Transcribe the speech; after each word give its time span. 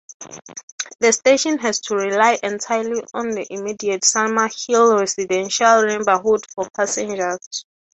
The 0.99 1.13
station 1.13 1.59
has 1.59 1.79
to 1.81 1.95
rely 1.95 2.39
entirely 2.41 3.03
on 3.13 3.29
the 3.29 3.45
immediate 3.53 4.01
Summerhill 4.03 4.99
residential 4.99 5.83
neighbourhood 5.85 6.43
for 6.55 6.67
passengers. 6.71 7.65